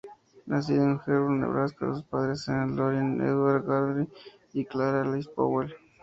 Nacido 0.47 0.83
en 0.83 0.99
Hebron, 1.05 1.41
Nebraska, 1.41 1.93
sus 1.93 2.01
padres 2.05 2.47
eran 2.47 2.75
Lorin 2.75 3.21
Edward 3.21 3.63
Darby 3.67 4.09
y 4.51 4.65
Clara 4.65 5.03
Alice 5.03 5.29
Powell. 5.35 5.75